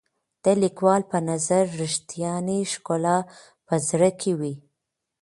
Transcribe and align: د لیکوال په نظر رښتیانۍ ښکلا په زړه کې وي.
د 0.43 0.45
لیکوال 0.63 1.01
په 1.11 1.17
نظر 1.29 1.63
رښتیانۍ 1.81 2.59
ښکلا 2.73 3.17
په 3.67 3.73
زړه 3.89 4.09
کې 4.19 4.31
وي. 4.39 4.53